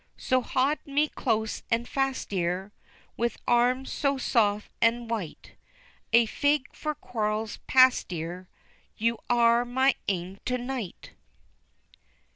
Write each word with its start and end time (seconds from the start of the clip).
So 0.17 0.41
haud 0.41 0.79
me 0.87 1.07
close 1.09 1.61
and 1.69 1.87
fast, 1.87 2.29
dear, 2.29 2.71
With 3.17 3.37
arms 3.47 3.91
so 3.91 4.17
soft 4.17 4.71
an' 4.81 5.07
white, 5.07 5.51
A 6.11 6.25
fig 6.25 6.73
for 6.75 6.95
quarrels 6.95 7.57
past, 7.67 8.07
dear, 8.07 8.49
You 8.97 9.19
are 9.29 9.63
my 9.63 9.93
ain 10.07 10.39
to 10.45 10.57
night. 10.57 11.11